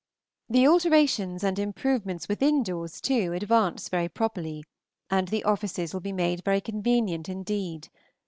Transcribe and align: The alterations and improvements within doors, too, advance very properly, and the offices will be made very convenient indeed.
The 0.49 0.67
alterations 0.67 1.43
and 1.43 1.59
improvements 1.59 2.27
within 2.27 2.63
doors, 2.63 2.99
too, 2.99 3.33
advance 3.33 3.87
very 3.87 4.09
properly, 4.09 4.63
and 5.11 5.27
the 5.27 5.43
offices 5.43 5.93
will 5.93 6.01
be 6.01 6.11
made 6.11 6.43
very 6.43 6.59
convenient 6.59 7.29
indeed. 7.29 7.87